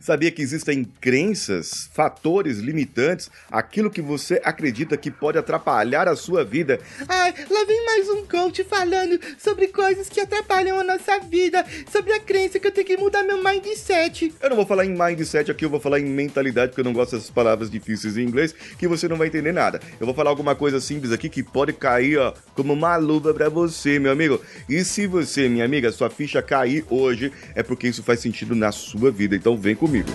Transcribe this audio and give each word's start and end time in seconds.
Sabia 0.00 0.30
que 0.30 0.40
existem 0.40 0.82
crenças, 0.98 1.90
fatores 1.92 2.56
limitantes, 2.56 3.30
aquilo 3.50 3.90
que 3.90 4.00
você 4.00 4.40
acredita 4.42 4.96
que 4.96 5.10
pode 5.10 5.36
atrapalhar 5.36 6.08
a 6.08 6.16
sua 6.16 6.42
vida? 6.42 6.80
Ai, 7.06 7.34
lá 7.50 7.64
vem 7.66 7.84
mais 7.84 8.08
um 8.08 8.24
coach 8.24 8.64
falando 8.64 9.20
sobre 9.38 9.68
coisas 9.68 10.08
que 10.08 10.18
atrapalham 10.18 10.80
a 10.80 10.84
nossa 10.84 11.18
vida, 11.18 11.62
sobre 11.92 12.14
a 12.14 12.18
crença 12.18 12.58
que 12.58 12.66
eu 12.66 12.72
tenho 12.72 12.86
que 12.86 12.96
mudar 12.96 13.22
meu 13.24 13.44
mindset. 13.44 14.32
Eu 14.40 14.48
não 14.48 14.56
vou 14.56 14.64
falar 14.64 14.86
em 14.86 14.96
mindset 14.96 15.50
aqui, 15.50 15.66
eu 15.66 15.70
vou 15.70 15.78
falar 15.78 16.00
em 16.00 16.06
mentalidade, 16.06 16.70
porque 16.70 16.80
eu 16.80 16.86
não 16.86 16.94
gosto 16.94 17.16
dessas 17.16 17.30
palavras 17.30 17.70
difíceis 17.70 18.16
em 18.16 18.22
inglês, 18.22 18.54
que 18.78 18.88
você 18.88 19.06
não 19.06 19.18
vai 19.18 19.26
entender 19.26 19.52
nada. 19.52 19.82
Eu 20.00 20.06
vou 20.06 20.14
falar 20.14 20.30
alguma 20.30 20.54
coisa 20.54 20.80
simples 20.80 21.12
aqui 21.12 21.28
que 21.28 21.42
pode 21.42 21.74
cair, 21.74 22.16
ó, 22.16 22.32
como 22.54 22.72
uma 22.72 22.96
luva 22.96 23.34
pra 23.34 23.50
você, 23.50 23.98
meu 23.98 24.12
amigo. 24.12 24.40
E 24.66 24.82
se 24.82 25.06
você, 25.06 25.46
minha 25.46 25.66
amiga, 25.66 25.92
sua 25.92 26.08
ficha 26.08 26.40
cair 26.40 26.86
hoje, 26.88 27.30
é 27.54 27.62
porque 27.62 27.86
isso 27.86 28.02
faz 28.02 28.20
sentido 28.20 28.54
na 28.54 28.72
sua 28.72 29.10
vida. 29.10 29.36
Então 29.36 29.58
vem 29.58 29.74
comigo 29.74 29.89
comigo. 29.90 30.08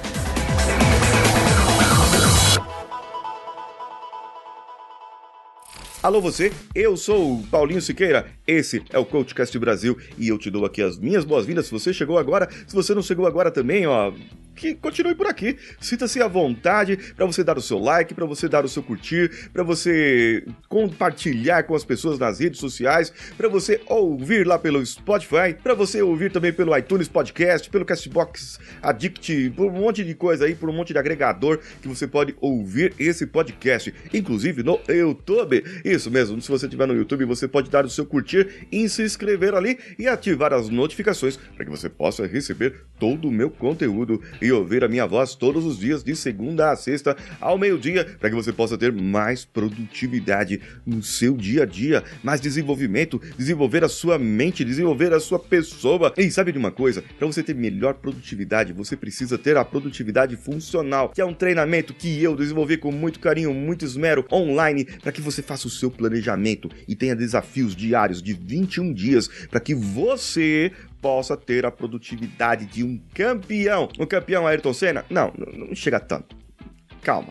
Alô 6.02 6.22
você, 6.22 6.54
eu 6.76 6.96
sou 6.96 7.40
o 7.40 7.44
Paulinho 7.48 7.82
Siqueira, 7.82 8.28
esse 8.46 8.84
é 8.92 9.00
o 9.00 9.06
CoachCast 9.06 9.58
Brasil 9.58 9.98
e 10.20 10.28
eu 10.28 10.38
te 10.38 10.52
dou 10.52 10.64
aqui 10.64 10.82
as 10.82 11.00
minhas 11.00 11.26
boas-vindas. 11.26 11.66
Se 11.66 11.72
você 11.72 11.92
chegou 11.92 12.20
agora, 12.20 12.48
se 12.68 12.76
você 12.76 12.94
não 12.94 13.02
chegou 13.02 13.26
agora 13.26 13.50
também, 13.50 13.88
ó, 13.88 14.14
que 14.56 14.74
continue 14.76 15.16
por 15.16 15.28
aqui. 15.28 15.58
Sinta-se 15.80 16.22
à 16.22 16.28
vontade 16.28 16.98
para 17.16 17.26
você 17.26 17.44
dar 17.44 17.58
o 17.58 17.62
seu 17.62 17.78
like, 17.78 18.14
para 18.14 18.26
você 18.26 18.48
dar 18.48 18.66
o 18.66 18.70
seu 18.70 18.82
curtir, 18.82 19.50
para 19.52 19.64
você 19.64 20.46
compartilhar 20.70 21.64
com 21.64 21.76
as 21.76 21.84
pessoas 21.84 22.18
nas 22.18 22.40
redes 22.40 22.60
sociais, 22.60 23.12
para 23.38 23.48
você 23.48 23.82
ouvir 23.88 24.46
lá 24.48 24.58
pelo 24.58 24.84
Spotify, 24.86 25.56
para 25.62 25.74
você 25.74 26.02
ouvir 26.02 26.32
também 26.32 26.54
pelo 26.54 26.76
iTunes 26.78 27.08
Podcast, 27.08 27.70
pelo 27.70 27.86
Castbox 27.86 28.60
Addict, 28.82 29.52
por 29.52 29.68
um 29.68 29.72
monte 29.72 30.04
de 30.04 30.14
coisa 30.16 30.46
aí, 30.46 30.56
por 30.56 30.70
um 30.70 30.74
monte 30.74 30.94
de 30.94 31.00
agregador 31.00 31.60
que 31.82 31.88
você 31.88 32.08
pode 32.08 32.36
ouvir 32.40 32.94
esse 32.98 33.26
podcast, 33.28 33.94
inclusive 34.14 34.64
no 34.64 34.80
YouTube. 34.88 35.64
Isso 35.84 36.10
mesmo, 36.10 36.42
se 36.42 36.50
você 36.50 36.66
estiver 36.66 36.88
no 36.88 36.96
YouTube, 36.96 37.26
você 37.26 37.48
pode 37.48 37.70
dar 37.70 37.86
o 37.86 37.90
seu 37.90 38.06
curtir 38.06 38.68
e 38.72 38.88
se 38.88 39.04
inscrever 39.04 39.54
ali 39.54 39.78
e 40.00 40.08
ativar 40.08 40.54
as 40.54 40.70
notificações 40.70 41.38
para 41.38 41.66
que 41.66 41.72
você 41.72 41.90
possa 41.90 42.26
receber 42.26 42.86
todo 43.00 43.28
o 43.28 43.32
meu 43.32 43.50
conteúdo 43.50 44.22
e 44.46 44.52
ouvir 44.52 44.84
a 44.84 44.88
minha 44.88 45.06
voz 45.08 45.34
todos 45.34 45.66
os 45.66 45.80
dias, 45.80 46.04
de 46.04 46.16
segunda 46.16 46.72
a 46.72 46.76
sexta, 46.76 47.18
ao 47.42 47.58
meio-dia, 47.58 48.06
para 48.20 48.30
que 48.30 48.36
você 48.36 48.54
possa 48.54 48.78
ter 48.78 48.92
mais 48.92 49.44
produtividade 49.44 50.62
no 50.86 51.02
seu 51.02 51.36
dia 51.36 51.64
a 51.64 51.66
dia, 51.66 52.04
mais 52.24 52.40
desenvolvimento, 52.40 53.20
desenvolver 53.38 53.84
a 53.84 53.90
sua 53.90 54.20
mente, 54.20 54.64
desenvolver 54.64 55.14
a 55.14 55.20
sua 55.20 55.40
pessoa. 55.40 56.14
E 56.18 56.30
sabe 56.30 56.52
de 56.52 56.58
uma 56.58 56.72
coisa? 56.72 57.04
Para 57.18 57.28
você 57.28 57.42
ter 57.42 57.56
melhor 57.56 57.96
produtividade, 57.96 58.72
você 58.72 58.96
precisa 58.96 59.38
ter 59.38 59.58
a 59.58 59.66
produtividade 59.66 60.36
funcional, 60.36 61.10
que 61.10 61.22
é 61.22 61.26
um 61.26 61.34
treinamento 61.34 61.94
que 61.94 62.22
eu 62.22 62.36
desenvolvi 62.36 62.78
com 62.78 62.92
muito 62.92 63.20
carinho, 63.20 63.54
muito 63.54 63.84
esmero 63.84 64.26
online, 64.32 64.86
para 64.86 65.12
que 65.12 65.22
você 65.22 65.42
faça 65.42 65.68
o 65.68 65.72
seu 65.72 65.90
planejamento 65.90 66.70
e 66.88 66.96
tenha 66.96 67.16
desafios 67.16 67.76
diários 67.76 68.22
de 68.22 68.34
21 68.34 68.94
dias 68.94 69.28
para 69.50 69.60
que 69.60 69.74
você 69.74 70.72
possa 71.02 71.38
ter 71.38 71.66
a 71.66 71.72
produtividade 71.72 72.66
de 72.66 72.84
um 72.84 73.00
campeão. 73.14 73.90
Um 74.00 74.06
campeão 74.06 74.48
Ayrton 74.48 74.74
Senna? 74.74 75.06
Não, 75.10 75.34
não 75.36 75.76
chega 75.76 76.00
tanto. 76.00 76.36
Calma. 77.02 77.30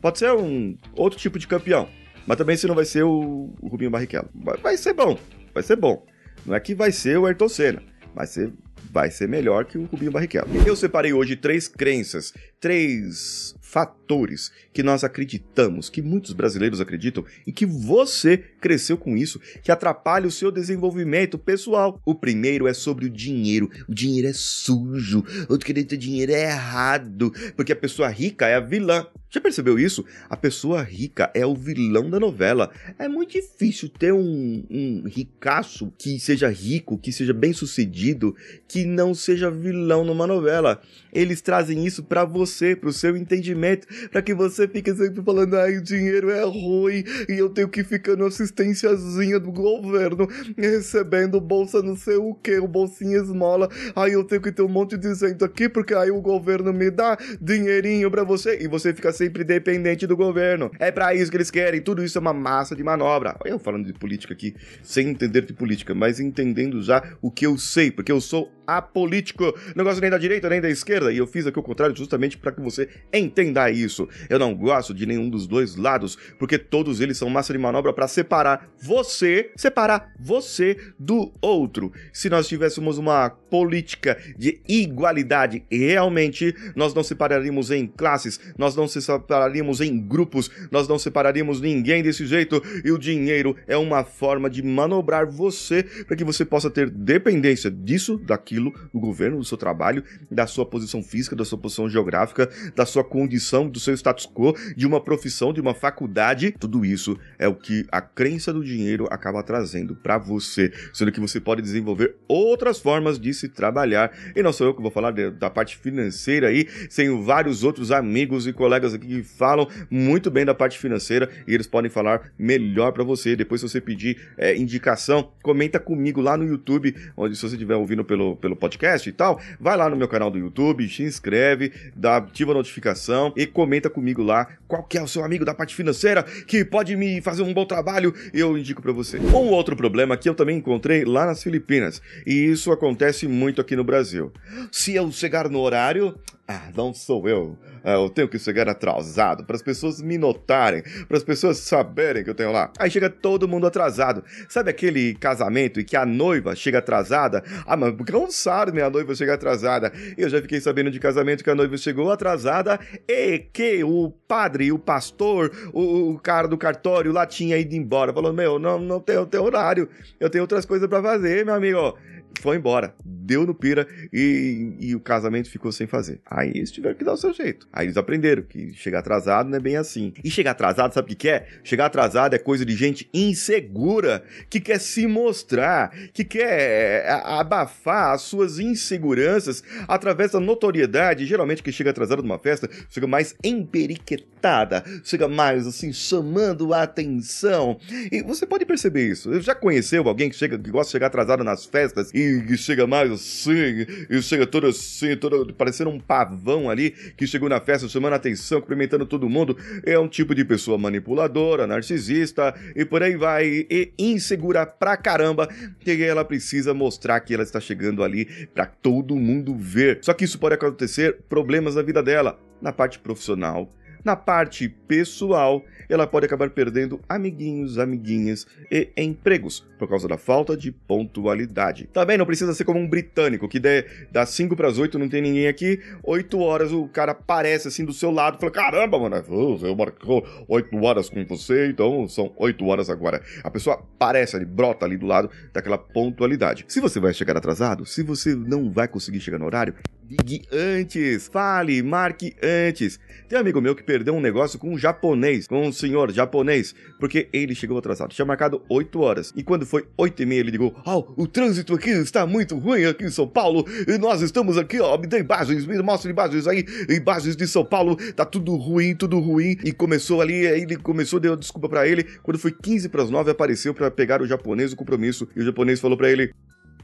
Pode 0.00 0.18
ser 0.18 0.32
um 0.32 0.76
outro 0.94 1.18
tipo 1.18 1.38
de 1.38 1.46
campeão, 1.46 1.88
mas 2.26 2.38
também 2.38 2.56
se 2.56 2.66
não 2.66 2.74
vai 2.74 2.86
ser 2.86 3.02
o, 3.02 3.54
o 3.60 3.68
Rubinho 3.68 3.90
Barrichello. 3.90 4.30
Vai, 4.62 4.76
ser 4.76 4.94
bom, 4.94 5.18
vai 5.52 5.62
ser 5.62 5.76
bom. 5.76 6.06
Não 6.46 6.54
é 6.54 6.60
que 6.60 6.74
vai 6.74 6.90
ser 6.90 7.18
o 7.18 7.26
Ayrton 7.26 7.48
Senna, 7.48 7.82
ser 8.26 8.52
vai 8.92 9.10
ser 9.10 9.28
melhor 9.28 9.64
que 9.66 9.78
o 9.78 9.84
Rubinho 9.84 10.10
Barrichello. 10.10 10.48
Eu 10.66 10.74
separei 10.74 11.12
hoje 11.12 11.36
três 11.36 11.68
crenças, 11.68 12.32
três 12.60 13.54
fatores 13.70 14.50
que 14.72 14.82
nós 14.82 15.04
acreditamos, 15.04 15.88
que 15.88 16.02
muitos 16.02 16.32
brasileiros 16.32 16.80
acreditam 16.80 17.24
e 17.46 17.52
que 17.52 17.64
você 17.64 18.36
cresceu 18.36 18.98
com 18.98 19.16
isso, 19.16 19.40
que 19.62 19.70
atrapalha 19.70 20.26
o 20.26 20.30
seu 20.30 20.50
desenvolvimento 20.50 21.38
pessoal. 21.38 22.00
O 22.04 22.14
primeiro 22.14 22.66
é 22.66 22.74
sobre 22.74 23.06
o 23.06 23.10
dinheiro. 23.10 23.70
O 23.88 23.94
dinheiro 23.94 24.28
é 24.28 24.32
sujo. 24.32 25.24
O 25.48 25.56
ter 25.56 25.96
dinheiro 25.96 26.32
é 26.32 26.50
errado, 26.50 27.32
porque 27.56 27.72
a 27.72 27.76
pessoa 27.76 28.08
rica 28.08 28.46
é 28.46 28.56
a 28.56 28.60
vilã. 28.60 29.06
Já 29.32 29.40
percebeu 29.40 29.78
isso? 29.78 30.04
A 30.28 30.36
pessoa 30.36 30.82
rica 30.82 31.30
é 31.32 31.46
o 31.46 31.54
vilão 31.54 32.10
da 32.10 32.18
novela. 32.18 32.72
É 32.98 33.06
muito 33.06 33.30
difícil 33.30 33.88
ter 33.88 34.12
um, 34.12 34.64
um 34.68 35.04
ricaço 35.06 35.92
que 35.96 36.18
seja 36.18 36.48
rico, 36.48 36.98
que 36.98 37.12
seja 37.12 37.32
bem 37.32 37.52
sucedido, 37.52 38.34
que 38.66 38.84
não 38.84 39.14
seja 39.14 39.48
vilão 39.48 40.04
numa 40.04 40.26
novela. 40.26 40.82
Eles 41.12 41.40
trazem 41.40 41.86
isso 41.86 42.02
para 42.02 42.24
você, 42.24 42.49
para 42.76 42.88
o 42.88 42.92
seu 42.92 43.16
entendimento, 43.16 43.86
para 44.10 44.22
que 44.22 44.34
você 44.34 44.66
fique 44.66 44.94
sempre 44.94 45.22
falando: 45.22 45.56
ai, 45.56 45.76
o 45.76 45.82
dinheiro 45.82 46.30
é 46.30 46.42
ruim 46.44 47.04
e 47.28 47.32
eu 47.38 47.48
tenho 47.48 47.68
que 47.68 47.84
ficar 47.84 48.16
no 48.16 48.26
assistênciazinha 48.26 49.38
do 49.38 49.52
governo, 49.52 50.26
recebendo 50.56 51.40
bolsa 51.40 51.82
não 51.82 51.96
sei 51.96 52.16
o 52.16 52.34
que, 52.34 52.58
o 52.58 52.68
bolsinha 52.68 53.18
esmola. 53.18 53.68
Aí 53.94 54.12
eu 54.12 54.24
tenho 54.24 54.40
que 54.40 54.52
ter 54.52 54.62
um 54.62 54.68
monte 54.68 54.96
de 54.96 55.08
isento 55.08 55.44
aqui, 55.44 55.68
porque 55.68 55.94
aí 55.94 56.10
o 56.10 56.20
governo 56.20 56.72
me 56.72 56.90
dá 56.90 57.16
dinheirinho 57.40 58.10
para 58.10 58.24
você 58.24 58.58
e 58.60 58.68
você 58.68 58.92
fica 58.94 59.12
sempre 59.12 59.44
dependente 59.44 60.06
do 60.06 60.16
governo. 60.16 60.70
É 60.78 60.90
para 60.90 61.14
isso 61.14 61.30
que 61.30 61.36
eles 61.36 61.50
querem, 61.50 61.80
tudo 61.80 62.04
isso 62.04 62.18
é 62.18 62.20
uma 62.20 62.32
massa 62.32 62.74
de 62.74 62.82
manobra. 62.82 63.36
Eu 63.44 63.58
falando 63.58 63.86
de 63.86 63.92
política 63.92 64.34
aqui, 64.34 64.54
sem 64.82 65.08
entender 65.08 65.42
de 65.42 65.52
política, 65.52 65.94
mas 65.94 66.20
entendendo 66.20 66.82
já 66.82 67.02
o 67.20 67.30
que 67.30 67.46
eu 67.46 67.56
sei, 67.58 67.90
porque 67.90 68.12
eu 68.12 68.20
sou 68.20 68.50
apolítico. 68.76 69.54
Não 69.74 69.84
gosto 69.84 70.00
nem 70.00 70.10
da 70.10 70.18
direita 70.18 70.48
nem 70.48 70.60
da 70.60 70.68
esquerda. 70.68 71.12
E 71.12 71.18
eu 71.18 71.26
fiz 71.26 71.46
aqui 71.46 71.58
o 71.58 71.62
contrário 71.62 71.96
justamente 71.96 72.36
para 72.38 72.52
que 72.52 72.60
você 72.60 72.88
entenda 73.12 73.70
isso. 73.70 74.08
Eu 74.28 74.38
não 74.38 74.54
gosto 74.54 74.94
de 74.94 75.06
nenhum 75.06 75.28
dos 75.28 75.46
dois 75.46 75.76
lados, 75.76 76.16
porque 76.38 76.58
todos 76.58 77.00
eles 77.00 77.18
são 77.18 77.30
massa 77.30 77.52
de 77.52 77.58
manobra 77.58 77.92
para 77.92 78.08
separar 78.08 78.68
você, 78.80 79.50
separar 79.56 80.12
você 80.18 80.76
do 80.98 81.32
outro. 81.40 81.92
Se 82.12 82.28
nós 82.28 82.48
tivéssemos 82.48 82.98
uma 82.98 83.30
política 83.30 84.18
de 84.36 84.60
igualdade, 84.68 85.64
realmente 85.70 86.54
nós 86.76 86.94
não 86.94 87.02
separaríamos 87.02 87.70
em 87.70 87.86
classes, 87.86 88.38
nós 88.56 88.76
não 88.76 88.86
separaríamos 88.86 89.80
em 89.80 89.98
grupos, 89.98 90.50
nós 90.70 90.86
não 90.86 90.98
separaríamos 90.98 91.60
ninguém 91.60 92.02
desse 92.02 92.26
jeito. 92.26 92.62
E 92.84 92.92
o 92.92 92.98
dinheiro 92.98 93.56
é 93.66 93.76
uma 93.76 94.04
forma 94.04 94.48
de 94.48 94.62
manobrar 94.62 95.26
você 95.26 95.82
para 96.06 96.16
que 96.16 96.24
você 96.24 96.44
possa 96.44 96.70
ter 96.70 96.90
dependência 96.90 97.70
disso, 97.70 98.18
daquilo 98.18 98.59
aquilo 98.60 98.74
do 98.92 99.00
governo, 99.00 99.38
do 99.38 99.44
seu 99.44 99.56
trabalho, 99.56 100.04
da 100.30 100.46
sua 100.46 100.66
posição 100.66 101.02
física, 101.02 101.34
da 101.34 101.44
sua 101.44 101.58
posição 101.58 101.88
geográfica, 101.88 102.48
da 102.76 102.84
sua 102.84 103.02
condição, 103.02 103.68
do 103.68 103.80
seu 103.80 103.94
status 103.94 104.26
quo, 104.26 104.54
de 104.76 104.86
uma 104.86 105.00
profissão, 105.00 105.52
de 105.52 105.60
uma 105.60 105.74
faculdade. 105.74 106.52
Tudo 106.58 106.84
isso 106.84 107.18
é 107.38 107.48
o 107.48 107.54
que 107.54 107.86
a 107.90 108.00
crença 108.00 108.52
do 108.52 108.62
dinheiro 108.62 109.06
acaba 109.10 109.42
trazendo 109.42 109.96
para 109.96 110.18
você, 110.18 110.72
sendo 110.92 111.10
que 111.10 111.20
você 111.20 111.40
pode 111.40 111.62
desenvolver 111.62 112.16
outras 112.28 112.78
formas 112.78 113.18
de 113.18 113.32
se 113.32 113.48
trabalhar. 113.48 114.12
E 114.36 114.42
não 114.42 114.52
sou 114.52 114.66
eu 114.66 114.74
que 114.74 114.82
vou 114.82 114.90
falar 114.90 115.12
de, 115.12 115.30
da 115.30 115.48
parte 115.48 115.76
financeira 115.76 116.48
aí, 116.48 116.68
tenho 116.94 117.22
vários 117.22 117.64
outros 117.64 117.90
amigos 117.90 118.46
e 118.46 118.52
colegas 118.52 118.92
aqui 118.92 119.06
que 119.06 119.22
falam 119.22 119.66
muito 119.90 120.30
bem 120.30 120.44
da 120.44 120.54
parte 120.54 120.78
financeira 120.78 121.30
e 121.46 121.54
eles 121.54 121.66
podem 121.66 121.90
falar 121.90 122.32
melhor 122.38 122.92
para 122.92 123.02
você. 123.02 123.34
Depois, 123.34 123.60
se 123.60 123.68
você 123.68 123.80
pedir 123.80 124.18
é, 124.36 124.56
indicação, 124.56 125.32
comenta 125.42 125.80
comigo 125.80 126.20
lá 126.20 126.36
no 126.36 126.44
YouTube, 126.44 126.94
onde 127.16 127.36
se 127.36 127.42
você 127.42 127.54
estiver 127.54 127.76
ouvindo 127.76 128.04
pelo, 128.04 128.36
pelo 128.36 128.49
pelo 128.50 128.56
podcast 128.56 129.08
e 129.08 129.12
tal, 129.12 129.40
vai 129.58 129.76
lá 129.76 129.88
no 129.88 129.96
meu 129.96 130.08
canal 130.08 130.30
do 130.30 130.38
YouTube, 130.38 130.88
se 130.88 131.02
inscreve, 131.02 131.72
dá, 131.94 132.16
ativa 132.16 132.50
a 132.50 132.54
notificação 132.54 133.32
e 133.36 133.46
comenta 133.46 133.88
comigo 133.88 134.22
lá 134.22 134.48
qual 134.66 134.82
que 134.82 134.98
é 134.98 135.02
o 135.02 135.08
seu 135.08 135.24
amigo 135.24 135.44
da 135.44 135.54
parte 135.54 135.74
financeira 135.74 136.22
que 136.22 136.64
pode 136.64 136.96
me 136.96 137.20
fazer 137.20 137.42
um 137.42 137.54
bom 137.54 137.64
trabalho 137.64 138.14
eu 138.32 138.58
indico 138.58 138.82
para 138.82 138.92
você. 138.92 139.18
Um 139.18 139.50
outro 139.50 139.76
problema 139.76 140.16
que 140.16 140.28
eu 140.28 140.34
também 140.34 140.58
encontrei 140.58 141.04
lá 141.04 141.26
nas 141.26 141.42
Filipinas, 141.42 142.02
e 142.26 142.32
isso 142.32 142.72
acontece 142.72 143.28
muito 143.28 143.60
aqui 143.60 143.76
no 143.76 143.84
Brasil. 143.84 144.32
Se 144.72 144.94
eu 144.94 145.10
chegar 145.12 145.48
no 145.48 145.60
horário, 145.60 146.16
ah, 146.52 146.68
não 146.76 146.92
sou 146.92 147.28
eu. 147.28 147.56
Ah, 147.84 147.92
eu 147.92 148.10
tenho 148.10 148.28
que 148.28 148.36
chegar 148.36 148.68
atrasado 148.68 149.44
para 149.44 149.54
as 149.54 149.62
pessoas 149.62 150.02
me 150.02 150.18
notarem, 150.18 150.82
para 151.06 151.16
as 151.16 151.22
pessoas 151.22 151.58
saberem 151.58 152.24
que 152.24 152.30
eu 152.30 152.34
tenho 152.34 152.50
lá. 152.50 152.72
Aí 152.76 152.90
chega 152.90 153.08
todo 153.08 153.46
mundo 153.46 153.68
atrasado. 153.68 154.24
Sabe 154.48 154.68
aquele 154.68 155.14
casamento 155.14 155.78
e 155.78 155.84
que 155.84 155.96
a 155.96 156.04
noiva 156.04 156.56
chega 156.56 156.78
atrasada? 156.78 157.44
Ah, 157.64 157.76
mas 157.76 157.94
cansado 158.04 158.72
minha 158.72 158.90
noiva 158.90 159.14
chegar 159.14 159.34
atrasada. 159.34 159.92
Eu 160.18 160.28
já 160.28 160.42
fiquei 160.42 160.60
sabendo 160.60 160.90
de 160.90 160.98
casamento 160.98 161.44
que 161.44 161.50
a 161.50 161.54
noiva 161.54 161.76
chegou 161.76 162.10
atrasada 162.10 162.80
e 163.06 163.38
que 163.38 163.84
o 163.84 164.10
padre, 164.26 164.72
o 164.72 164.78
pastor, 164.78 165.52
o, 165.72 166.14
o 166.14 166.18
cara 166.18 166.48
do 166.48 166.58
cartório 166.58 167.12
lá 167.12 167.26
tinha 167.26 167.56
ido 167.56 167.76
embora. 167.76 168.12
Falou: 168.12 168.32
Meu, 168.32 168.58
não, 168.58 168.76
não 168.76 168.98
tenho, 168.98 169.24
tenho 169.24 169.44
horário, 169.44 169.88
eu 170.18 170.28
tenho 170.28 170.42
outras 170.42 170.66
coisas 170.66 170.88
para 170.88 171.00
fazer, 171.00 171.44
meu 171.44 171.54
amigo 171.54 171.96
foi 172.40 172.56
embora, 172.56 172.94
deu 173.04 173.46
no 173.46 173.54
pira 173.54 173.86
e, 174.12 174.74
e 174.80 174.94
o 174.94 175.00
casamento 175.00 175.50
ficou 175.50 175.70
sem 175.70 175.86
fazer. 175.86 176.20
Aí 176.24 176.50
eles 176.50 176.70
tiveram 176.70 176.96
que 176.96 177.04
dar 177.04 177.12
o 177.12 177.16
seu 177.16 177.32
jeito. 177.32 177.68
Aí 177.72 177.86
eles 177.86 177.96
aprenderam 177.96 178.42
que 178.42 178.72
chegar 178.72 179.00
atrasado 179.00 179.48
não 179.48 179.56
é 179.56 179.60
bem 179.60 179.76
assim. 179.76 180.12
E 180.24 180.30
chegar 180.30 180.52
atrasado, 180.52 180.92
sabe 180.92 181.12
o 181.12 181.16
que 181.16 181.28
é? 181.28 181.46
Chegar 181.62 181.86
atrasado 181.86 182.34
é 182.34 182.38
coisa 182.38 182.64
de 182.64 182.74
gente 182.74 183.08
insegura, 183.12 184.22
que 184.48 184.60
quer 184.60 184.80
se 184.80 185.06
mostrar, 185.06 185.90
que 186.12 186.24
quer 186.24 187.04
é, 187.04 187.10
abafar 187.10 188.14
as 188.14 188.22
suas 188.22 188.58
inseguranças 188.58 189.62
através 189.86 190.32
da 190.32 190.40
notoriedade. 190.40 191.26
Geralmente, 191.26 191.62
quem 191.62 191.72
chega 191.72 191.90
atrasado 191.90 192.22
numa 192.22 192.38
festa 192.38 192.68
chega 192.88 193.06
mais 193.06 193.34
emperiquetada, 193.44 194.82
chega 195.04 195.28
mais 195.28 195.66
assim, 195.66 195.92
chamando 195.92 196.72
a 196.72 196.82
atenção. 196.82 197.78
E 198.10 198.22
você 198.22 198.46
pode 198.46 198.64
perceber 198.64 199.08
isso. 199.08 199.40
Já 199.40 199.54
conheceu 199.54 200.08
alguém 200.08 200.30
que, 200.30 200.36
chega, 200.36 200.58
que 200.58 200.70
gosta 200.70 200.88
de 200.88 200.92
chegar 200.92 201.06
atrasado 201.08 201.44
nas 201.44 201.64
festas 201.64 202.10
e 202.20 202.56
chega 202.56 202.86
mais 202.86 203.10
assim, 203.10 203.86
e 204.08 204.22
chega 204.22 204.46
todo 204.46 204.66
assim, 204.66 205.16
todo 205.16 205.52
parecendo 205.54 205.90
um 205.90 205.98
pavão 205.98 206.68
ali 206.68 206.90
que 207.16 207.26
chegou 207.26 207.48
na 207.48 207.60
festa 207.60 207.88
chamando 207.88 208.12
a 208.12 208.16
atenção, 208.16 208.60
cumprimentando 208.60 209.06
todo 209.06 209.28
mundo? 209.28 209.56
É 209.84 209.98
um 209.98 210.08
tipo 210.08 210.34
de 210.34 210.44
pessoa 210.44 210.78
manipuladora, 210.78 211.66
narcisista 211.66 212.54
e 212.76 212.84
por 212.84 213.02
aí 213.02 213.16
vai. 213.16 213.66
E 213.70 213.92
insegura 213.98 214.66
pra 214.66 214.96
caramba, 214.96 215.48
que 215.80 216.02
ela 216.02 216.24
precisa 216.24 216.72
mostrar 216.74 217.20
que 217.20 217.34
ela 217.34 217.42
está 217.42 217.60
chegando 217.60 218.02
ali 218.02 218.26
para 218.54 218.66
todo 218.66 219.16
mundo 219.16 219.54
ver. 219.56 219.98
Só 220.02 220.12
que 220.12 220.24
isso 220.24 220.38
pode 220.38 220.54
acontecer 220.54 221.18
problemas 221.28 221.74
na 221.74 221.82
vida 221.82 222.02
dela, 222.02 222.38
na 222.60 222.72
parte 222.72 222.98
profissional, 222.98 223.72
na 224.04 224.16
parte 224.16 224.68
pessoal, 224.68 225.64
ela 225.88 226.06
pode 226.06 226.26
acabar 226.26 226.50
perdendo 226.50 227.00
amiguinhos, 227.08 227.78
amiguinhas 227.78 228.46
e 228.70 228.90
empregos 228.96 229.66
por 229.78 229.88
causa 229.88 230.06
da 230.06 230.16
falta 230.16 230.56
de 230.56 230.70
pontualidade. 230.70 231.88
Também 231.92 232.16
não 232.16 232.26
precisa 232.26 232.54
ser 232.54 232.64
como 232.64 232.78
um 232.78 232.88
britânico 232.88 233.48
que 233.48 233.58
dê 233.58 233.86
das 234.10 234.30
5 234.30 234.54
para 234.54 234.68
as 234.68 234.78
8 234.78 234.98
não 234.98 235.08
tem 235.08 235.22
ninguém 235.22 235.48
aqui, 235.48 235.80
8 236.02 236.38
horas 236.38 236.72
o 236.72 236.86
cara 236.88 237.12
aparece 237.12 237.68
assim 237.68 237.84
do 237.84 237.92
seu 237.92 238.10
lado, 238.10 238.38
fala: 238.38 238.52
"Caramba, 238.52 238.98
mano, 238.98 239.16
eu 239.62 239.76
marcou 239.76 240.26
8 240.48 240.76
horas 240.84 241.08
com 241.08 241.24
você, 241.24 241.68
então 241.68 242.06
são 242.08 242.32
8 242.36 242.64
horas 242.66 242.88
agora". 242.90 243.22
A 243.42 243.50
pessoa 243.50 243.76
aparece 243.76 244.36
ali, 244.36 244.44
brota 244.44 244.84
ali 244.84 244.96
do 244.96 245.06
lado 245.06 245.30
daquela 245.52 245.78
pontualidade. 245.78 246.64
Se 246.68 246.80
você 246.80 247.00
vai 247.00 247.12
chegar 247.12 247.36
atrasado, 247.36 247.84
se 247.86 248.02
você 248.02 248.34
não 248.34 248.70
vai 248.70 248.86
conseguir 248.86 249.20
chegar 249.20 249.38
no 249.38 249.46
horário, 249.46 249.74
ligue 250.10 250.42
antes, 250.50 251.28
fale, 251.28 251.80
marque 251.82 252.34
antes. 252.42 252.98
Tem 253.28 253.38
um 253.38 253.42
amigo 253.42 253.60
meu 253.60 253.76
que 253.76 253.82
perdeu 253.84 254.12
um 254.12 254.20
negócio 254.20 254.58
com 254.58 254.70
um 254.72 254.78
japonês, 254.78 255.46
com 255.46 255.68
um 255.68 255.72
senhor 255.72 256.10
japonês, 256.10 256.74
porque 256.98 257.28
ele 257.32 257.54
chegou 257.54 257.78
atrasado. 257.78 258.12
Tinha 258.12 258.26
marcado 258.26 258.60
8 258.68 259.00
horas. 259.00 259.32
E 259.36 259.44
quando 259.44 259.64
foi 259.64 259.86
8 259.96 260.22
e 260.22 260.26
meia, 260.26 260.40
ele 260.40 260.50
ligou: 260.50 260.74
Oh, 260.84 261.04
o 261.16 261.28
trânsito 261.28 261.74
aqui 261.74 261.90
está 261.90 262.26
muito 262.26 262.58
ruim 262.58 262.84
aqui 262.84 263.04
em 263.04 263.10
São 263.10 263.28
Paulo. 263.28 263.64
E 263.86 263.96
nós 263.98 264.20
estamos 264.20 264.58
aqui, 264.58 264.80
ó. 264.80 264.98
Me 264.98 265.06
dê 265.06 265.20
imagens, 265.20 265.64
me 265.64 265.80
mostra 265.80 266.10
imagens 266.10 266.48
aí. 266.48 266.64
Imagens 266.88 267.36
de 267.36 267.46
São 267.46 267.64
Paulo. 267.64 267.96
Tá 268.12 268.24
tudo 268.24 268.56
ruim, 268.56 268.96
tudo 268.96 269.20
ruim. 269.20 269.56
E 269.64 269.72
começou 269.72 270.20
ali, 270.20 270.46
aí 270.48 270.62
ele 270.62 270.76
começou, 270.76 271.20
deu 271.20 271.36
desculpa 271.36 271.68
para 271.68 271.86
ele. 271.86 272.02
Quando 272.22 272.38
foi 272.38 272.50
15 272.50 272.88
para 272.88 273.04
as 273.04 273.10
9, 273.10 273.30
apareceu 273.30 273.72
para 273.72 273.88
pegar 273.90 274.20
o 274.20 274.26
japonês 274.26 274.72
o 274.72 274.76
compromisso. 274.76 275.28
E 275.36 275.40
o 275.40 275.44
japonês 275.44 275.78
falou 275.78 275.96
para 275.96 276.10
ele: 276.10 276.32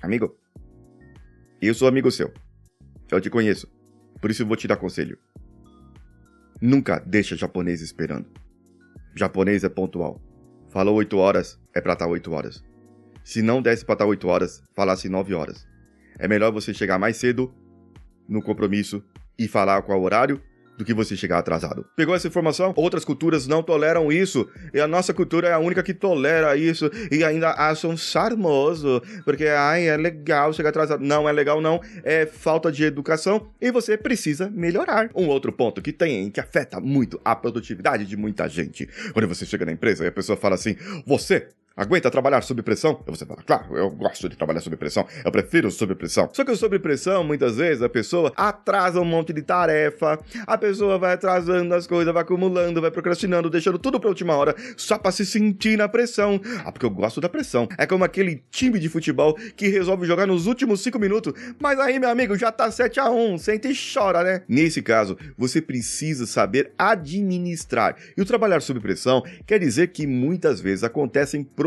Amigo, 0.00 0.36
eu 1.60 1.74
sou 1.74 1.88
amigo 1.88 2.08
seu. 2.12 2.30
Eu 3.10 3.20
te 3.20 3.30
conheço. 3.30 3.68
Por 4.20 4.30
isso 4.30 4.46
vou 4.46 4.56
te 4.56 4.66
dar 4.66 4.76
conselho. 4.76 5.18
Nunca 6.60 6.98
deixa 6.98 7.36
japonês 7.36 7.80
esperando. 7.80 8.26
Japonês 9.14 9.62
é 9.62 9.68
pontual. 9.68 10.20
Falou 10.70 10.96
8 10.96 11.16
horas, 11.16 11.60
é 11.74 11.80
pra 11.80 11.92
estar 11.92 12.06
8 12.06 12.32
horas. 12.32 12.64
Se 13.22 13.42
não 13.42 13.62
desse 13.62 13.84
pra 13.84 13.94
estar 13.94 14.06
8 14.06 14.26
horas, 14.26 14.62
falasse 14.74 15.08
9 15.08 15.34
horas. 15.34 15.66
É 16.18 16.26
melhor 16.26 16.52
você 16.52 16.72
chegar 16.72 16.98
mais 16.98 17.16
cedo 17.16 17.54
no 18.28 18.42
compromisso 18.42 19.04
e 19.38 19.46
falar 19.46 19.82
qual 19.82 20.02
horário 20.02 20.42
do 20.76 20.84
que 20.84 20.94
você 20.94 21.16
chegar 21.16 21.38
atrasado. 21.38 21.86
Pegou 21.96 22.14
essa 22.14 22.28
informação? 22.28 22.72
Outras 22.76 23.04
culturas 23.04 23.46
não 23.46 23.62
toleram 23.62 24.10
isso, 24.10 24.48
e 24.72 24.80
a 24.80 24.86
nossa 24.86 25.12
cultura 25.14 25.48
é 25.48 25.52
a 25.52 25.58
única 25.58 25.82
que 25.82 25.94
tolera 25.94 26.56
isso 26.56 26.90
e 27.10 27.24
ainda 27.24 27.50
acham 27.52 27.96
charmoso, 27.96 29.02
porque 29.24 29.46
ai, 29.46 29.88
é 29.88 29.96
legal 29.96 30.52
chegar 30.52 30.70
atrasado. 30.70 31.02
Não 31.02 31.28
é 31.28 31.32
legal 31.32 31.60
não, 31.60 31.80
é 32.04 32.26
falta 32.26 32.70
de 32.70 32.84
educação 32.84 33.48
e 33.60 33.70
você 33.70 33.96
precisa 33.96 34.50
melhorar. 34.50 35.10
Um 35.14 35.28
outro 35.28 35.52
ponto 35.52 35.82
que 35.82 35.92
tem 35.92 36.30
que 36.30 36.40
afeta 36.40 36.80
muito 36.80 37.20
a 37.24 37.34
produtividade 37.34 38.04
de 38.04 38.16
muita 38.16 38.48
gente. 38.48 38.88
Quando 39.12 39.28
você 39.28 39.44
chega 39.46 39.64
na 39.64 39.72
empresa 39.72 40.04
e 40.04 40.08
a 40.08 40.12
pessoa 40.12 40.36
fala 40.36 40.54
assim: 40.54 40.76
"Você 41.06 41.48
Aguenta 41.76 42.10
trabalhar 42.10 42.40
sob 42.40 42.62
pressão? 42.62 43.02
E 43.06 43.10
você 43.10 43.26
fala, 43.26 43.42
claro, 43.42 43.76
eu 43.76 43.90
gosto 43.90 44.30
de 44.30 44.36
trabalhar 44.36 44.62
sob 44.62 44.74
pressão, 44.78 45.06
eu 45.22 45.30
prefiro 45.30 45.70
sob 45.70 45.94
pressão. 45.94 46.30
Só 46.32 46.42
que 46.42 46.56
sob 46.56 46.78
pressão, 46.78 47.22
muitas 47.22 47.58
vezes, 47.58 47.82
a 47.82 47.88
pessoa 47.88 48.32
atrasa 48.34 48.98
um 48.98 49.04
monte 49.04 49.30
de 49.30 49.42
tarefa, 49.42 50.18
a 50.46 50.56
pessoa 50.56 50.96
vai 50.96 51.12
atrasando 51.12 51.74
as 51.74 51.86
coisas, 51.86 52.14
vai 52.14 52.22
acumulando, 52.22 52.80
vai 52.80 52.90
procrastinando, 52.90 53.50
deixando 53.50 53.78
tudo 53.78 54.00
pra 54.00 54.08
última 54.08 54.34
hora, 54.34 54.56
só 54.74 54.96
pra 54.96 55.12
se 55.12 55.26
sentir 55.26 55.76
na 55.76 55.86
pressão. 55.86 56.40
Ah, 56.64 56.72
porque 56.72 56.86
eu 56.86 56.90
gosto 56.90 57.20
da 57.20 57.28
pressão. 57.28 57.68
É 57.76 57.84
como 57.84 58.04
aquele 58.04 58.42
time 58.50 58.78
de 58.78 58.88
futebol 58.88 59.34
que 59.54 59.68
resolve 59.68 60.06
jogar 60.06 60.26
nos 60.26 60.46
últimos 60.46 60.80
5 60.80 60.98
minutos, 60.98 61.34
mas 61.60 61.78
aí, 61.78 61.98
meu 61.98 62.08
amigo, 62.08 62.38
já 62.38 62.50
tá 62.50 62.70
7 62.70 62.98
a 63.00 63.10
1 63.10 63.36
sente 63.36 63.68
e 63.68 63.74
chora, 63.74 64.24
né? 64.24 64.42
Nesse 64.48 64.80
caso, 64.80 65.18
você 65.36 65.60
precisa 65.60 66.24
saber 66.24 66.72
administrar. 66.78 67.96
E 68.16 68.22
o 68.22 68.24
trabalhar 68.24 68.62
sob 68.62 68.80
pressão 68.80 69.22
quer 69.46 69.58
dizer 69.58 69.88
que 69.88 70.06
muitas 70.06 70.58
vezes 70.58 70.82
acontecem 70.82 71.44
problemas. 71.44 71.65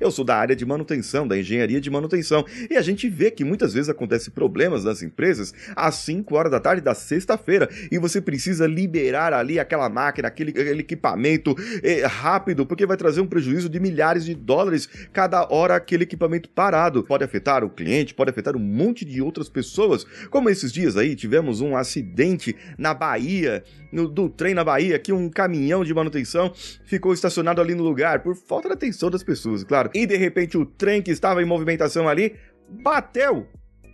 Eu 0.00 0.10
sou 0.10 0.24
da 0.24 0.36
área 0.36 0.54
de 0.56 0.64
manutenção, 0.64 1.26
da 1.26 1.38
engenharia 1.38 1.80
de 1.80 1.90
manutenção, 1.90 2.44
e 2.70 2.76
a 2.76 2.82
gente 2.82 3.08
vê 3.08 3.30
que 3.30 3.44
muitas 3.44 3.74
vezes 3.74 3.88
acontecem 3.88 4.32
problemas 4.32 4.84
nas 4.84 5.02
empresas 5.02 5.52
às 5.74 5.96
5 5.96 6.34
horas 6.34 6.52
da 6.52 6.60
tarde 6.60 6.82
da 6.82 6.94
sexta-feira, 6.94 7.68
e 7.90 7.98
você 7.98 8.20
precisa 8.20 8.66
liberar 8.66 9.32
ali 9.32 9.58
aquela 9.58 9.88
máquina, 9.88 10.28
aquele, 10.28 10.50
aquele 10.50 10.80
equipamento 10.80 11.54
eh, 11.82 12.06
rápido, 12.06 12.64
porque 12.66 12.86
vai 12.86 12.96
trazer 12.96 13.20
um 13.20 13.26
prejuízo 13.26 13.68
de 13.68 13.80
milhares 13.80 14.24
de 14.24 14.34
dólares 14.34 14.88
cada 15.12 15.46
hora 15.52 15.76
aquele 15.76 16.04
equipamento 16.04 16.48
parado. 16.48 17.02
Pode 17.04 17.24
afetar 17.24 17.64
o 17.64 17.70
cliente, 17.70 18.14
pode 18.14 18.30
afetar 18.30 18.56
um 18.56 18.60
monte 18.60 19.04
de 19.04 19.20
outras 19.20 19.48
pessoas. 19.48 20.04
Como 20.30 20.48
esses 20.48 20.72
dias 20.72 20.96
aí 20.96 21.14
tivemos 21.14 21.60
um 21.60 21.76
acidente 21.76 22.56
na 22.78 22.94
Bahia, 22.94 23.62
no, 23.92 24.08
do 24.08 24.28
trem 24.28 24.54
na 24.54 24.64
Bahia, 24.64 24.98
que 24.98 25.12
um 25.12 25.28
caminhão 25.28 25.84
de 25.84 25.92
manutenção 25.92 26.52
ficou 26.84 27.12
estacionado 27.12 27.60
ali 27.60 27.74
no 27.74 27.82
lugar 27.82 28.22
por 28.22 28.34
falta 28.36 28.68
de 28.68 28.74
atenção 28.74 29.09
das 29.10 29.22
pessoas, 29.22 29.64
claro. 29.64 29.90
E 29.94 30.06
de 30.06 30.16
repente 30.16 30.56
o 30.56 30.64
trem 30.64 31.02
que 31.02 31.10
estava 31.10 31.42
em 31.42 31.46
movimentação 31.46 32.08
ali 32.08 32.36
bateu 32.68 33.46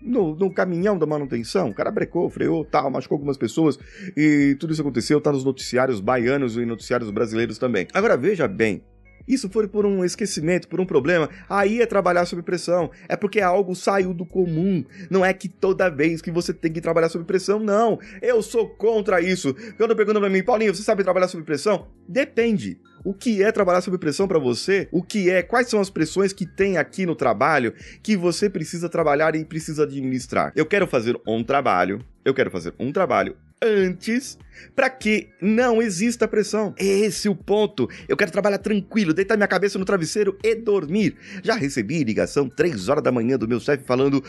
no, 0.02 0.36
no, 0.36 0.52
caminhão 0.52 0.98
da 0.98 1.06
manutenção. 1.06 1.70
O 1.70 1.74
cara 1.74 1.90
brecou, 1.90 2.28
freou, 2.30 2.64
tal, 2.64 2.90
machucou 2.90 3.16
algumas 3.16 3.36
pessoas 3.36 3.78
e 4.16 4.56
tudo 4.60 4.72
isso 4.72 4.82
aconteceu, 4.82 5.20
tá 5.20 5.32
nos 5.32 5.44
noticiários 5.44 6.00
baianos 6.00 6.56
e 6.56 6.64
noticiários 6.64 7.10
brasileiros 7.10 7.58
também. 7.58 7.88
Agora 7.92 8.16
veja 8.16 8.46
bem, 8.46 8.82
isso 9.26 9.48
foi 9.48 9.66
por 9.66 9.84
um 9.84 10.04
esquecimento, 10.04 10.68
por 10.68 10.80
um 10.80 10.86
problema, 10.86 11.28
aí 11.48 11.82
é 11.82 11.86
trabalhar 11.86 12.24
sob 12.26 12.42
pressão. 12.42 12.90
É 13.08 13.16
porque 13.16 13.40
algo 13.40 13.74
saiu 13.74 14.14
do 14.14 14.24
comum. 14.24 14.84
Não 15.10 15.24
é 15.24 15.32
que 15.32 15.48
toda 15.48 15.90
vez 15.90 16.22
que 16.22 16.30
você 16.30 16.54
tem 16.54 16.72
que 16.72 16.80
trabalhar 16.80 17.08
sob 17.08 17.24
pressão, 17.24 17.58
não. 17.58 17.98
Eu 18.22 18.40
sou 18.40 18.68
contra 18.68 19.20
isso. 19.20 19.54
Quando 19.76 19.96
perguntam 19.96 20.20
pra 20.20 20.30
mim, 20.30 20.44
Paulinho, 20.44 20.74
você 20.74 20.82
sabe 20.82 21.02
trabalhar 21.02 21.28
sob 21.28 21.42
pressão? 21.42 21.88
Depende. 22.08 22.78
O 23.06 23.14
que 23.14 23.40
é 23.40 23.52
trabalhar 23.52 23.80
sob 23.82 23.96
pressão 23.98 24.26
para 24.26 24.40
você? 24.40 24.88
O 24.90 25.00
que 25.00 25.30
é? 25.30 25.40
Quais 25.40 25.68
são 25.68 25.80
as 25.80 25.88
pressões 25.88 26.32
que 26.32 26.44
tem 26.44 26.76
aqui 26.76 27.06
no 27.06 27.14
trabalho 27.14 27.72
que 28.02 28.16
você 28.16 28.50
precisa 28.50 28.88
trabalhar 28.88 29.36
e 29.36 29.44
precisa 29.44 29.84
administrar? 29.84 30.52
Eu 30.56 30.66
quero 30.66 30.88
fazer 30.88 31.16
um 31.24 31.44
trabalho, 31.44 32.04
eu 32.24 32.34
quero 32.34 32.50
fazer 32.50 32.74
um 32.80 32.90
trabalho 32.90 33.36
antes 33.62 34.36
para 34.74 34.90
que 34.90 35.28
não 35.40 35.80
exista 35.80 36.26
pressão. 36.26 36.74
É 36.76 36.84
esse 36.84 37.28
o 37.28 37.36
ponto. 37.36 37.88
Eu 38.08 38.16
quero 38.16 38.32
trabalhar 38.32 38.58
tranquilo, 38.58 39.14
deitar 39.14 39.36
minha 39.36 39.46
cabeça 39.46 39.78
no 39.78 39.84
travesseiro 39.84 40.36
e 40.42 40.56
dormir. 40.56 41.14
Já 41.44 41.54
recebi 41.54 42.02
ligação 42.02 42.48
3 42.48 42.88
horas 42.88 43.04
da 43.04 43.12
manhã 43.12 43.38
do 43.38 43.46
meu 43.46 43.60
chefe 43.60 43.84
falando: 43.84 44.20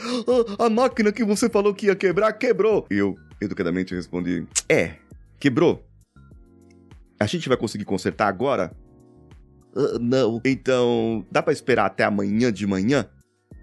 ah, 0.60 0.65
a 0.67 0.69
máquina 0.69 1.12
que 1.12 1.25
você 1.25 1.50
falou 1.50 1.74
que 1.74 1.88
ia 1.88 1.96
quebrar 1.96 2.31
quebrou. 2.34 2.86
E 2.91 2.98
eu 2.98 3.15
educadamente 3.41 3.96
respondi: 3.96 4.46
é, 4.69 4.98
quebrou. 5.39 5.87
A 7.19 7.25
gente 7.25 7.47
vai 7.50 7.57
conseguir 7.57 7.86
consertar 7.86 8.27
agora? 8.27 8.71
Uh, 9.75 10.00
não. 10.00 10.41
Então, 10.45 11.25
dá 11.31 11.41
para 11.41 11.53
esperar 11.53 11.86
até 11.86 12.03
amanhã 12.03 12.51
de 12.51 12.65
manhã? 12.65 13.07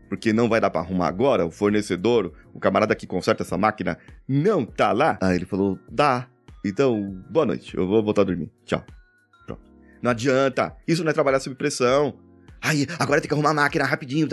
Porque 0.08 0.32
não 0.32 0.49
vai 0.49 0.61
dar 0.61 0.70
para 0.70 0.80
arrumar 0.80 1.08
agora? 1.08 1.46
O 1.46 1.50
fornecedor, 1.50 2.32
o 2.52 2.61
camarada 2.61 2.94
que 2.94 3.06
conserta 3.06 3.42
essa 3.42 3.56
máquina, 3.56 3.99
não 4.28 4.64
tá 4.64 4.92
lá? 4.92 5.18
Aí 5.20 5.37
ele 5.37 5.46
falou: 5.46 5.78
dá. 5.90 6.28
Então, 6.64 7.23
boa 7.30 7.46
noite, 7.46 7.76
eu 7.76 7.87
vou 7.87 8.02
voltar 8.02 8.23
a 8.23 8.25
dormir. 8.25 8.50
Tchau. 8.64 8.84
Pronto. 9.46 9.62
Não 10.02 10.11
adianta. 10.11 10.75
Isso 10.87 11.04
não 11.04 11.11
é 11.11 11.12
trabalhar 11.12 11.40
sob 11.40 11.56
pressão. 11.56 12.18
Aí, 12.62 12.87
agora 12.99 13.20
tem 13.20 13.28
que 13.28 13.34
arrumar 13.34 13.50
a 13.50 13.54
máquina 13.54 13.84
rapidinho. 13.84 14.26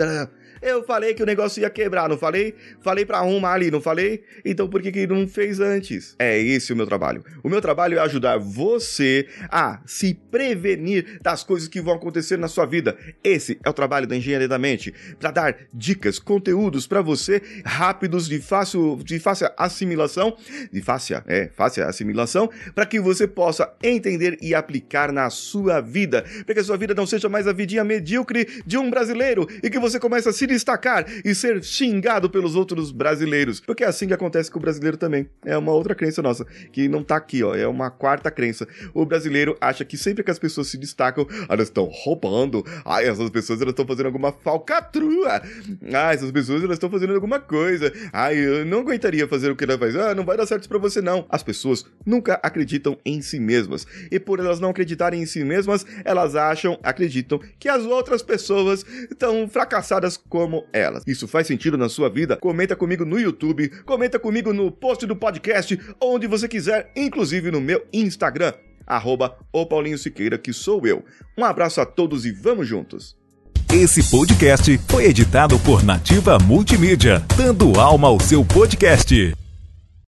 Eu 0.62 0.84
falei 0.84 1.12
que 1.12 1.22
o 1.24 1.26
negócio 1.26 1.60
ia 1.60 1.68
quebrar, 1.68 2.08
não 2.08 2.16
falei? 2.16 2.54
Falei 2.80 3.04
pra 3.04 3.18
arrumar 3.18 3.54
ali, 3.54 3.68
não 3.68 3.80
falei? 3.80 4.22
Então 4.44 4.68
por 4.68 4.80
que 4.80 4.92
que 4.92 5.08
não 5.08 5.26
fez 5.26 5.58
antes? 5.58 6.14
É 6.20 6.38
esse 6.38 6.72
o 6.72 6.76
meu 6.76 6.86
trabalho. 6.86 7.24
O 7.42 7.48
meu 7.48 7.60
trabalho 7.60 7.98
é 7.98 8.00
ajudar 8.00 8.38
você 8.38 9.26
a 9.50 9.80
se 9.84 10.14
prevenir 10.14 11.18
das 11.20 11.42
coisas 11.42 11.66
que 11.66 11.80
vão 11.80 11.94
acontecer 11.94 12.38
na 12.38 12.46
sua 12.46 12.64
vida. 12.64 12.96
Esse 13.24 13.58
é 13.64 13.68
o 13.68 13.72
trabalho 13.72 14.06
da 14.06 14.16
Engenharia 14.16 14.46
da 14.46 14.56
Mente, 14.56 14.94
para 15.18 15.32
dar 15.32 15.56
dicas, 15.74 16.20
conteúdos 16.20 16.86
para 16.86 17.02
você 17.02 17.42
rápidos, 17.64 18.28
de 18.28 18.40
fácil, 18.40 19.00
de 19.02 19.18
fácil 19.18 19.48
assimilação, 19.56 20.36
de 20.72 20.80
fácil, 20.80 21.22
é, 21.26 21.48
fácil 21.48 21.84
assimilação, 21.84 22.48
para 22.72 22.86
que 22.86 23.00
você 23.00 23.26
possa 23.26 23.72
entender 23.82 24.38
e 24.40 24.54
aplicar 24.54 25.12
na 25.12 25.28
sua 25.28 25.80
vida, 25.80 26.24
para 26.46 26.54
que 26.54 26.60
a 26.60 26.64
sua 26.64 26.76
vida 26.76 26.94
não 26.94 27.06
seja 27.06 27.28
mais 27.28 27.48
a 27.48 27.52
vidinha 27.52 27.82
medíocre 27.82 28.62
de 28.64 28.78
um 28.78 28.88
brasileiro 28.88 29.48
e 29.60 29.68
que 29.68 29.80
você 29.80 29.98
comece 29.98 30.28
a 30.28 30.32
se 30.32 30.51
destacar 30.52 31.06
e 31.24 31.34
ser 31.34 31.62
xingado 31.62 32.28
pelos 32.28 32.54
outros 32.54 32.92
brasileiros, 32.92 33.60
porque 33.60 33.84
é 33.84 33.86
assim 33.86 34.06
que 34.06 34.14
acontece 34.14 34.50
com 34.50 34.58
o 34.58 34.62
brasileiro 34.62 34.96
também. 34.96 35.28
É 35.44 35.56
uma 35.56 35.72
outra 35.72 35.94
crença 35.94 36.22
nossa, 36.22 36.44
que 36.72 36.88
não 36.88 37.02
tá 37.02 37.16
aqui, 37.16 37.42
ó, 37.42 37.54
é 37.54 37.66
uma 37.66 37.90
quarta 37.90 38.30
crença. 38.30 38.66
O 38.94 39.04
brasileiro 39.04 39.56
acha 39.60 39.84
que 39.84 39.96
sempre 39.96 40.22
que 40.22 40.30
as 40.30 40.38
pessoas 40.38 40.68
se 40.68 40.76
destacam, 40.76 41.26
elas 41.48 41.68
estão 41.68 41.84
roubando, 41.84 42.64
ai, 42.84 43.08
essas 43.08 43.30
pessoas 43.30 43.60
elas 43.60 43.72
estão 43.72 43.86
fazendo 43.86 44.06
alguma 44.06 44.32
falcatrua, 44.32 45.42
ah, 45.92 46.12
essas 46.12 46.30
pessoas 46.30 46.62
elas 46.62 46.76
estão 46.76 46.90
fazendo 46.90 47.14
alguma 47.14 47.40
coisa, 47.40 47.92
ai, 48.12 48.36
eu 48.36 48.64
não 48.64 48.80
aguentaria 48.80 49.26
fazer 49.26 49.50
o 49.50 49.56
que 49.56 49.64
ela 49.64 49.78
faz, 49.78 49.96
ah, 49.96 50.14
não 50.14 50.24
vai 50.24 50.36
dar 50.36 50.46
certo 50.46 50.68
para 50.68 50.78
você 50.78 51.00
não. 51.00 51.26
As 51.28 51.42
pessoas 51.42 51.84
nunca 52.04 52.40
acreditam 52.42 52.98
em 53.04 53.22
si 53.22 53.40
mesmas, 53.40 53.86
e 54.10 54.18
por 54.18 54.38
elas 54.38 54.60
não 54.60 54.70
acreditarem 54.70 55.22
em 55.22 55.26
si 55.26 55.44
mesmas, 55.44 55.86
elas 56.04 56.36
acham, 56.36 56.78
acreditam 56.82 57.40
que 57.58 57.68
as 57.68 57.84
outras 57.84 58.22
pessoas 58.22 58.84
estão 59.10 59.48
fracassadas 59.48 60.16
como 60.42 60.66
elas. 60.72 61.04
Isso 61.06 61.28
faz 61.28 61.46
sentido 61.46 61.78
na 61.78 61.88
sua 61.88 62.08
vida? 62.08 62.36
Comenta 62.36 62.74
comigo 62.74 63.04
no 63.04 63.18
YouTube, 63.18 63.68
comenta 63.84 64.18
comigo 64.18 64.52
no 64.52 64.72
post 64.72 65.06
do 65.06 65.14
podcast, 65.14 65.78
onde 66.00 66.26
você 66.26 66.48
quiser, 66.48 66.90
inclusive 66.96 67.52
no 67.52 67.60
meu 67.60 67.86
Instagram, 67.92 68.52
arroba 68.84 69.36
o 69.52 69.64
Paulinho 69.64 69.96
Siqueira, 69.96 70.36
que 70.36 70.52
sou 70.52 70.84
eu. 70.84 71.04
Um 71.38 71.44
abraço 71.44 71.80
a 71.80 71.86
todos 71.86 72.26
e 72.26 72.32
vamos 72.32 72.66
juntos! 72.66 73.16
Esse 73.72 74.02
podcast 74.10 74.76
foi 74.88 75.04
editado 75.04 75.58
por 75.60 75.84
Nativa 75.84 76.38
Multimídia, 76.38 77.24
dando 77.36 77.78
alma 77.78 78.08
ao 78.08 78.18
seu 78.20 78.44
podcast. 78.44 79.41